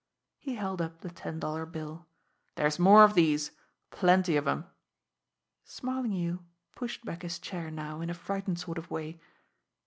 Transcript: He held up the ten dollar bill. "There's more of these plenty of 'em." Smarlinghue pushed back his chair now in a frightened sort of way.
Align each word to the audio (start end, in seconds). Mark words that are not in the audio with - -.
He 0.39 0.55
held 0.55 0.81
up 0.81 1.01
the 1.01 1.11
ten 1.11 1.39
dollar 1.39 1.63
bill. 1.63 2.07
"There's 2.55 2.79
more 2.79 3.03
of 3.03 3.13
these 3.13 3.51
plenty 3.91 4.35
of 4.35 4.47
'em." 4.47 4.65
Smarlinghue 5.63 6.39
pushed 6.75 7.05
back 7.05 7.21
his 7.21 7.37
chair 7.37 7.69
now 7.69 8.01
in 8.01 8.09
a 8.09 8.15
frightened 8.15 8.57
sort 8.57 8.79
of 8.79 8.89
way. 8.89 9.19